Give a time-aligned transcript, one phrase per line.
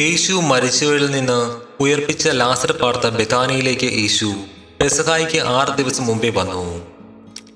[0.00, 4.34] യേശു മരിച്ചവരിൽ നിന്ന് ഉയർപ്പിച്ച ലാസർ പാർത്ത ബെതാനിയിലേക്ക് യേശു
[4.80, 6.86] പെസഹായിക്ക് ആറ് ദിവസം മുമ്പേ വന്നു.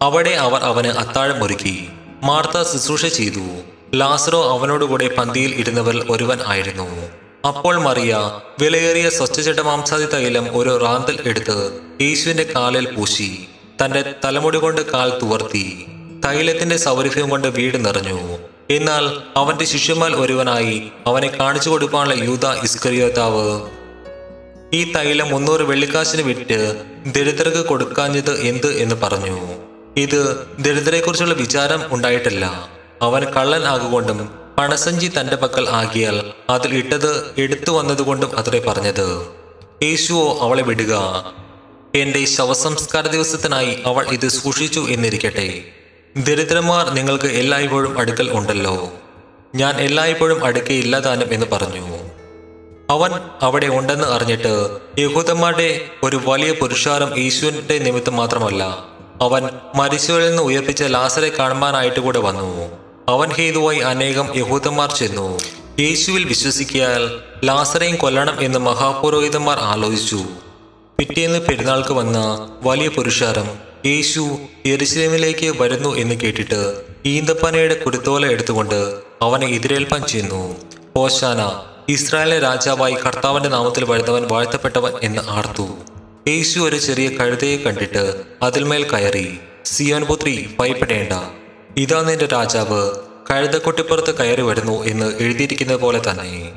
[0.03, 1.89] അവിടെ അവർ അവന് അത്താഴം ഒരുക്കി.
[2.23, 3.41] മാർത്ത ശുശ്രൂഷ ചെയ്തു.
[3.95, 7.09] ലാസറോ അവനോടുകൂടെ പന്തിയിൽ ഇരുന്നവരിൽ ഒരുവൻ ആയിരുന്നു.
[7.49, 13.47] അപ്പോൾ മറിയ വിലയേറിയ സ്വച്ഛചട്ടമാംസാദി തൈലം ഒരു റാന്തൽ എടുത്ത് യേശുവിന്റെ കാലിൽ പൂശി.
[13.85, 15.87] തന്റെ തലമുടി കൊണ്ട് കാൽ തുവർത്തി.
[16.25, 18.39] തൈലത്തിന്റെ സൗരഭ്യം കൊണ്ട് വീട് നിറഞ്ഞു.
[18.71, 20.91] എന്നാൽ അവന്റെ ശിഷ്യന്മാർ ഒരുവനായി.
[21.07, 23.71] അവനെ കാണിച്ചു കൊടുക്കാനുള്ള യൂത ഇസ്കരിയോത്താവ്.
[24.73, 29.55] ഈ തൈലം മുന്നൂറ് വെള്ളിക്കാശിന് വിറ്റ് ദരിദ്രർക്ക് കൊടുക്കാഞ്ഞത് എന്ത് എന്ന് പറഞ്ഞു.
[29.97, 32.71] ഇത് ദരിദ്രരെക്കുറിച്ചുള്ള വിചാരം ഉണ്ടായിട്ടില്ല.
[33.03, 39.27] അവൻ കള്ളൻ ആകുകൊണ്ടും പണസഞ്ചി തന്റെ പക്കൽ ആകിയാൽ അതിൽ ഇട്ടത് എടുത്തു വന്നതുകൊണ്ടും അത്രേ പറഞ്ഞത്.
[39.83, 41.25] യേശുവോ അവളെ വിടുക.
[41.95, 45.65] എന്റെ ശവസംസ്കാര ദിവസത്തിനായി അവൾ ഇത് സൂക്ഷിച്ചു എന്നിരിക്കട്ടെ.
[46.17, 48.93] ദരിദ്രന്മാർ നിങ്ങൾക്ക് എല്ലായ്പ്പോഴും അടുക്കൽ ഉണ്ടല്ലോ.
[49.55, 51.99] ഞാൻ എല്ലായ്പ്പോഴും അടുക്കയില്ല താനും എന്ന് പറഞ്ഞു.
[52.91, 53.11] അവൻ
[53.43, 58.63] അവിടെ ഉണ്ടെന്ന് അറിഞ്ഞിട്ട് യഹൂദന്മാരുടെ ഒരു വലിയ പുരുഷാരം ഈശ്വരന്റെ നിമിത്തം മാത്രമല്ല
[59.21, 62.69] അവൻ മരിച്ചവരിൽ നിന്ന് ഉയർപ്പിച്ച ലാസറെ കാണുവാനായിട്ട് കൂടെ വന്നു.
[63.09, 65.39] അവൻ ഹേതുവായി അനേകം യഹൂദന്മാർ ചെന്നു.
[65.81, 70.25] യേശുവിൽ വിശ്വസിക്കിയാൽ ലാസറയും കൊല്ലണം എന്ന് മഹാപുരോഹിതന്മാർ ആലോചിച്ചു.
[70.99, 80.07] പിറ്റേന്ന് പെരുന്നാൾക്ക് വന്ന വലിയ പുരുഷാരം യേശു യെരുസലേമിലേക്ക് വരുന്നു എന്ന് കേട്ടിട്ട് ഈന്തപ്പനയുടെ കുരുത്തോല എടുത്തുകൊണ്ട് അവനെ എതിരേൽപ്പാൻ
[80.07, 80.57] ചെയ്യുന്നു
[80.97, 85.69] ഓശാന ഇസ്രായേലിലെ രാജാവായി കർത്താവിന്റെ നാമത്തിൽ വരുന്നവൻ വാഴ്ത്തപ്പെട്ടവൻ എന്ന് ആർത്തു.
[86.29, 89.39] യേശു ഒരു ചെറിയ കഴുതയെ കണ്ടിട്ട് അതിൽമേൽ കയറി.
[89.65, 91.13] സിയോൻപുത്രി ഭയപ്പെടേണ്ട.
[91.77, 92.91] ഇതാ നിന്റെ രാജാവ്
[93.31, 96.53] കഴുതക്കുട്ടിപ്പുറത്ത് കയറി വരുന്നു എന്ന് എഴുതിയിരിക്കുന്നത് പോലെ തന്നെ.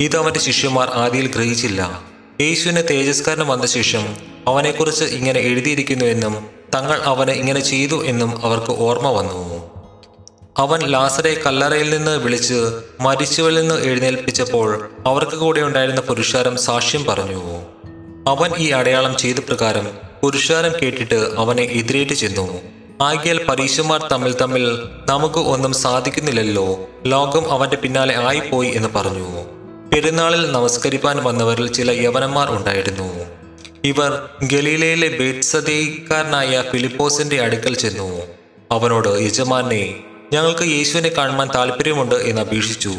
[0.00, 2.02] ഇത് അവന്റെ ശിഷ്യന്മാർ ആദിയിൽ ഗ്രഹിച്ചില്ല.
[2.40, 4.16] യേശുവിന് തേജസ്കാരൻ വന്ന ശേഷം
[4.48, 9.70] അവനെക്കുറിച്ച് ഇങ്ങനെ എഴുതിയിരിക്കുന്നുവെന്നും തങ്ങൾ അവന് ഇങ്ങനെ ചെയ്തു എന്നും അവർക്ക് ഓർമ്മ വന്നു.
[10.58, 17.60] അവൻ ലാസറെ കല്ലറയിൽ നിന്ന് വിളിച്ച് മരിച്ചവരിൽ നിന്ന് എഴുന്നേൽപ്പിച്ചപ്പോൾ അവർക്ക് കൂടെ ഉണ്ടായിരുന്ന പുരുഷാരം സാക്ഷ്യം പറഞ്ഞു.
[18.28, 19.90] അവൻ ഈ അടയാളം ചെയ്ത പ്രകാരം
[20.22, 22.60] പുരുഷാരം കേട്ടിട്ട് അവനെ എതിരേറ്റ് ചെന്നു.
[23.02, 26.80] ആകിയാൽ പരീശന്മാർ തമ്മിൽ തമ്മിൽ നമുക്ക് ഒന്നും സാധിക്കുന്നില്ലല്ലോ.
[27.06, 29.42] ലോകം അവന്റെ പിന്നാലെ ആയിപ്പോയി എന്ന് പറഞ്ഞു.
[29.92, 33.37] പെരുന്നാളിൽ നമസ്കരിപ്പാൻ വന്നവരിൽ ചില യവനന്മാർ ഉണ്ടായിരുന്നു.
[33.84, 38.22] ഇവർ ഗലീലയിലെ ബേത്സദേക്കാരനായ ഫിലിപ്പോസിന്റെ അടുക്കൽ ചെന്നു.
[38.70, 39.94] അവനോട് യജമാനെ
[40.32, 42.92] ഞങ്ങൾക്ക് യേശുവിനെ കാണുവാൻ താല്പര്യമുണ്ട് എന്ന് അപേക്ഷിച്ചു.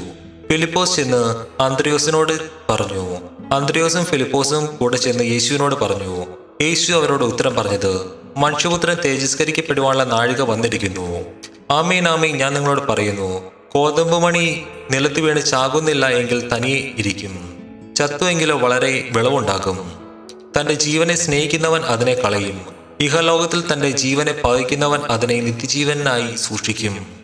[0.51, 2.33] ഫിലിപ്പോസ് ചെന്ന് അന്ത്രിയോസിനോട്
[2.69, 3.17] പറഞ്ഞു.
[3.55, 6.25] അന്ത്രിയോസും ഫിലിപ്പോസും കൂടെ ചെന്ന് യേശുവിനോട് പറഞ്ഞു.
[6.61, 8.05] യേശു അവരോട് ഉത്തരം പറഞ്ഞത്
[8.37, 11.19] മനുഷ്യപുത്രൻ തേജസ്കരിക്കപ്പെടുവാനുള്ള നാഴിക വന്നിരിക്കുന്നു.
[11.71, 13.51] ആമീൻ ആമീൻ ഞാൻ നിങ്ങളോട് പറയുന്നു.
[13.71, 17.63] കോതമ്പ് മണി നിലത്ത് വീണ് ചാകുന്നില്ല എങ്കിൽ തനിയെ ഇരിക്കും.
[17.97, 19.98] ചത്തുവെങ്കിലോ വളരെ വിളവുണ്ടാകും.
[20.57, 22.61] തന്റെ ജീവനെ സ്നേഹിക്കുന്നവൻ അതിനെ കളയും.
[23.01, 27.19] ഇഹലോകത്തിൽ തന്റെ ജീവനെ പകയ്ക്കുന്നവൻ അതിനെ നിത്യജീവനായി സൂക്ഷിക്കും.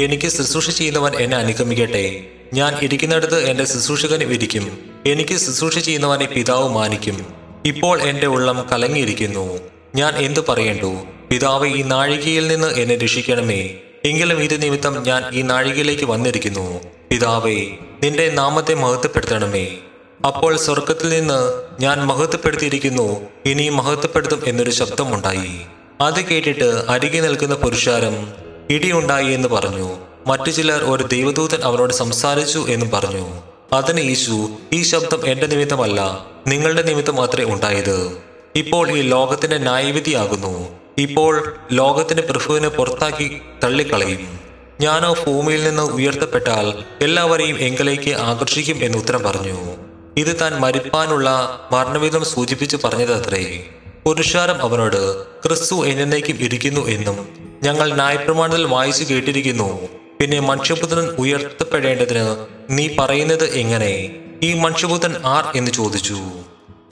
[0.00, 2.24] എനിക്ക് ശുശ്രൂഷ ചെയ്യുന്നവൻ എന്നെ അനുഗമിക്കട്ടെ.
[2.54, 4.78] ഞാൻ ഇരിക്കുന്നിടത്ത് എന്റെ ശുശ്രൂഷകനും ഇരിക്കും.
[5.06, 7.26] എനിക്ക് ശുശ്രൂഷ ചെയ്യുന്നവനെ പിതാവ് മാനിക്കും.
[7.66, 9.58] ഇപ്പോൾ എന്റെ ഉള്ളം കലങ്ങിയിരിക്കുന്നു.
[9.94, 11.04] ഞാൻ എന്തു പറയേണ്ടു?
[11.30, 13.74] പിതാവ് ഈ നാഴികയിൽ നിന്ന് എന്നെ രക്ഷിക്കണമേ.
[14.04, 16.80] എങ്കിലും ഇത് നിമിത്തം ഞാൻ ഈ നാഴികയിലേക്ക് വന്നിരിക്കുന്നു.
[17.10, 17.66] പിതാവേ
[18.02, 19.78] നിന്റെ നാമത്തെ മഹത്വപ്പെടുത്തണമേ.
[20.26, 23.20] അപ്പോൾ സ്വർഗത്തിൽ നിന്ന് ഞാൻ മഹത്വപ്പെടുത്തിയിരിക്കുന്നു.
[23.46, 25.60] ഇനി മഹത്വപ്പെടുത്തും എന്നൊരു ശബ്ദമുണ്ടായി.
[26.00, 28.32] അത് കേട്ടിട്ട് അരികെ നിൽക്കുന്ന പുരുഷാരം
[28.70, 29.96] ഇടിയുണ്ടായി എന്ന് പറഞ്ഞു.
[30.26, 33.40] മറ്റു ചിലർ ഒരു ദൈവദൂതൻ അവരോട് സംസാരിച്ചു എന്നും പറഞ്ഞു.
[33.72, 38.16] അതിന് യേശു ഈ ശബ്ദം എന്റെ നിമിത്തമല്ല നിങ്ങളുടെ നിമിത്തം മാത്രമേ ഉണ്ടായത്.
[38.56, 40.68] ഇപ്പോൾ ഈ ലോകത്തിന്റെ ന്യായവിധിയാകുന്നു.
[40.98, 44.40] ഇപ്പോൾ ലോകത്തിന്റെ പ്രഭുവിനെ പുറത്താക്കി തള്ളിക്കളയും.
[44.80, 46.72] ഞാനോ ഭൂമിയിൽ നിന്ന് ഉയർത്തപ്പെട്ടാൽ
[47.04, 49.87] എല്ലാവരെയും എങ്കിലേക്ക് ആകർഷിക്കും എന്ന് ഉത്തരം പറഞ്ഞു.
[50.18, 51.28] ഇത് താൻ മരിപ്പാനുള്ള
[51.72, 53.64] മരണവിധം സൂചിപ്പിച്ച് പറഞ്ഞതത്രേ.
[54.04, 57.28] പുരുഷാരം അവനോട് ക്രിസ്തു എന്നേക്കും ഇരിക്കുന്നു എന്നും
[57.62, 59.88] ഞങ്ങൾ ന്യായപ്രമാണത്തിൽ വായിച്ചു കേട്ടിരിക്കുന്നു.
[60.20, 64.16] പിന്നെ മനുഷ്യപുത്രൻ ഉയർത്തപ്പെടേണ്ടതിന് നീ പറയുന്നത് എങ്ങനെ?
[64.42, 66.18] ഈ മനുഷ്യപുത്രൻ ആർ എന്ന് ചോദിച്ചു.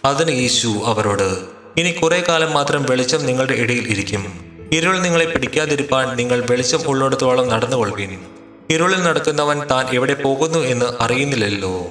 [0.05, 1.41] അതിന് യേശു അവരോട്
[1.77, 4.45] ഇനി കുറെ കാലം മാത്രം വെളിച്ചം നിങ്ങളുടെ ഇടയിൽ ഇരിക്കും.
[4.73, 8.21] ഇരുൾ നിങ്ങളെ പിടിക്കാതിരിപ്പാൻ നിങ്ങൾ വെളിച്ചം ഉള്ളിടത്തോളം നടന്നുകൊള്ളുവിൻ.
[8.71, 11.87] ഇരുളിൽ നടക്കുന്നവൻ താൻ എവിടെ പോകുന്നു എന്ന് അറിയുന്നില്ലല്ലോ.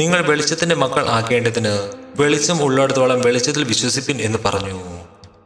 [0.00, 4.82] നിങ്ങൾ വെളിച്ചത്തിന്റെ മക്കൾ ആക്കേണ്ടതിന് വെളിച്ചം ഉള്ളിടത്തോളം വെളിച്ചത്തിൽ വിശ്വസിപ്പിൻ എന്ന് പറഞ്ഞു.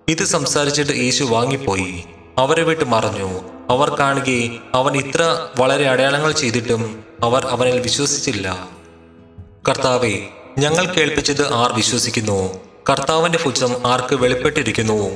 [0.08, 2.04] ഇത് സംസാരിച്ചിട്ട് യേശു വാങ്ങിപ്പോയി.
[2.38, 3.40] അവരെ വിട്ട് മറഞ്ഞു.
[3.70, 8.68] അവർ കാണുകയും അവൻ ഇത്ര വളരെ അടയാളങ്ങൾ ചെയ്തിട്ടും അവർ അവനിൽ വിശ്വസിച്ചില്ല.
[9.68, 10.28] കർത്താവെ
[10.58, 12.60] ഞങ്ങൾ കേൾപ്പിച്ചത് ആർ വിശ്വസിക്കുന്നു.
[12.90, 15.10] കർത്താവിന്റെ ഭുജം ആർക്ക് വെളിപ്പെട്ടിരിക്കുന്നു?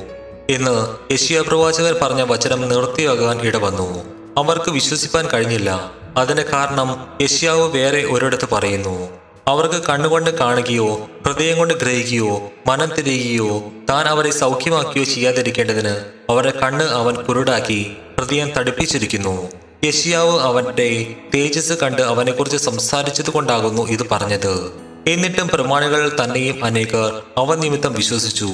[0.49, 4.03] എന്ന് യശിയ പ്രവാചകർ പറഞ്ഞ വചനം നിർത്തിയാകാൻ ഇടവന്നു.
[4.37, 5.91] അവർക്ക് വിശ്വസിപ്പാൻ കഴിഞ്ഞില്ല.
[6.17, 9.18] അതിന് കാരണം യശ്യാവ് വേറെ ഒരിടത്ത് പറയുന്നു.
[9.49, 15.95] അവർക്ക് കണ്ണുകൊണ്ട് കാണുകയോ ഹൃദയം കൊണ്ട് ഗ്രഹിക്കുകയോ മനം തിരിയുകയോ താൻ അവരെ സൗഖ്യമാക്കുകയോ ചെയ്യാതിരിക്കേണ്ടതിന്
[16.29, 19.49] അവരുടെ കണ്ണ് അവൻ കുരുടാക്കി ഹൃദയം തടിപ്പിച്ചിരിക്കുന്നു.
[19.85, 24.71] യശിയാവ് അവന്റെ തേജസ് കണ്ട് അവനെക്കുറിച്ച് സംസാരിച്ചത് കൊണ്ടാകുന്നു ഇത് പറഞ്ഞത്.
[25.07, 28.49] എന്നിട്ടും പ്രമാണികൾ തന്നെയും അനേകർ അവൻ നിമിത്തം വിശ്വസിച്ചു.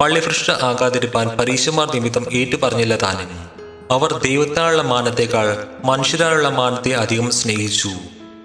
[0.00, 3.50] പള്ളിഭ്രഷ്ട ആകാതിരിപ്പാൻ പരീക്ഷമാർ നിമിത്തം ഏറ്റുപറഞ്ഞില്ല താനും.
[3.90, 7.90] അവർ ദൈവത്താലുള്ള മാനത്തേക്കാൾ മനുഷ്യരാലുള്ള മാനത്തെ അധികം സ്നേഹിച്ചു.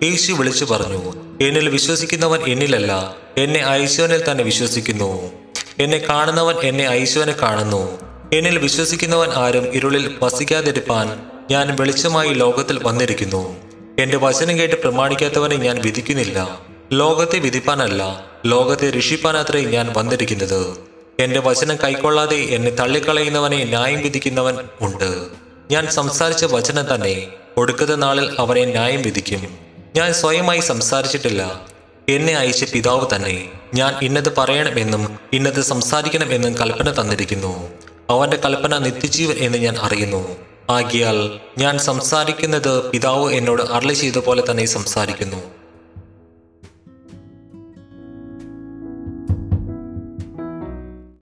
[0.04, 3.16] യേശു വിളിച്ചു പറഞ്ഞു എന്നിൽ വിശ്വസിക്കുന്നവൻ എന്നിലല്ല.
[3.38, 5.32] എന്നെ ഐശ്വനിൽ തന്നെ വിശ്വസിക്കുന്നു.
[5.80, 8.00] എന്നെ കാണുന്നവൻ എന്നെ ഐശ്വനെ കാണുന്നു.
[8.34, 11.22] എന്നിൽ വിശ്വസിക്കുന്നവൻ ആരും ഇരുളിൽ വസിക്കാതിരിപ്പാൻ
[11.52, 13.56] ഞാൻ വെളിച്ചമായി ലോകത്തിൽ വന്നിരിക്കുന്നു.
[14.00, 16.60] എന്റെ വചനം കേട്ട് പ്രമാണിക്കാത്തവനെ ഞാൻ വിധിക്കുന്നില്ല.
[16.94, 20.78] ലോകത്തെ വിധിപ്പാനല്ല ലോകത്തെ രക്ഷിപ്പാനത്രേ ഞാൻ വന്നിരിക്കുന്നത്.
[21.20, 25.24] എന്റെ വചനം കൈക്കൊള്ളാതെ എന്നെ തള്ളിക്കളയുന്നവനെ ന്യായം വിധിക്കുന്നവൻ ഉണ്ട്.
[25.72, 27.28] ഞാൻ സംസാരിച്ച വചനം തന്നെ
[27.58, 29.65] ഒടുക്കത്തെ നാളിൽ അവനെ ന്യായം വിധിക്കും.
[29.96, 31.62] ഞാൻ സ്വയമായി സംസാരിച്ചിട്ടില്ല.
[32.10, 33.48] എന്നെ അയച്ച പിതാവ് തന്നെ.
[33.74, 37.70] ഞാൻ ഇന്നത് പറയണമെന്നും ഇന്നത് സംസാരിക്കണമെന്നും കൽപ്പന തന്നിരിക്കുന്നു.
[38.10, 40.38] അവന്റെ കൽപ്പന നിത്യജീവൻ എന്ന് ഞാൻ അറിയുന്നു.
[40.70, 45.55] ആകിയാൽ ഞാൻ സംസാരിക്കുന്നത് പിതാവ് എന്നോട് അരളി ചെയ്ത പോലെ തന്നെ സംസാരിക്കുന്നു.